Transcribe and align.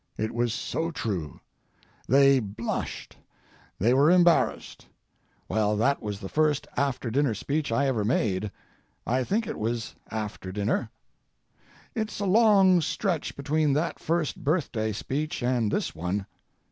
It 0.17 0.33
was 0.33 0.51
so 0.51 0.89
true: 0.89 1.39
They 2.09 2.39
blushed; 2.39 3.17
they 3.77 3.93
were 3.93 4.09
embarrassed. 4.09 4.87
Well, 5.47 5.77
that 5.77 6.01
was 6.01 6.19
the 6.19 6.27
first 6.27 6.65
after 6.75 7.11
dinner 7.11 7.35
speech 7.35 7.71
I 7.71 7.85
ever 7.85 8.03
made: 8.03 8.49
I 9.05 9.23
think 9.23 9.45
it 9.45 9.59
was 9.59 9.93
after 10.09 10.51
dinner. 10.51 10.89
It's 11.93 12.19
a 12.19 12.25
long 12.25 12.81
stretch 12.81 13.35
between 13.35 13.73
that 13.73 13.99
first 13.99 14.43
birthday 14.43 14.91
speech 14.91 15.43
and 15.43 15.71
this 15.71 15.93
one. 15.93 16.25